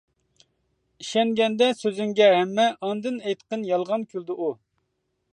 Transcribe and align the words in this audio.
ئىشەنگەندە 1.03 1.67
سۆزۈڭگە 1.81 2.29
ھەممە، 2.35 2.65
ئاندىن 2.87 3.19
ئېيتقىن: 3.27 3.67
يالغان 3.73 4.07
كۈلدى 4.15 4.39
ئۇ! 4.39 4.49